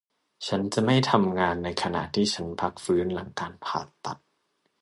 [0.47, 4.17] ฉันจะไม่ทำงานในขณะที่ฉันพักฟื้นหลังการผ่าตัด